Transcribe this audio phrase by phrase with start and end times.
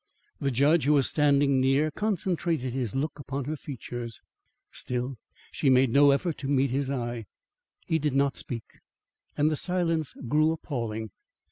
[0.39, 4.19] The judge, who was standing near, concentrated his look upon her features.
[4.71, 5.19] Still
[5.51, 7.25] she made no effort to meet his eye.
[7.85, 8.65] He did not speak,
[9.37, 11.11] and the silence grew appalling.